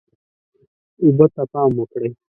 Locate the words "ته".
1.33-1.43